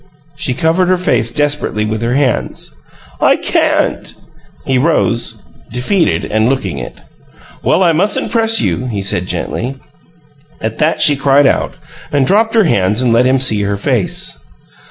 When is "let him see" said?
13.13-13.61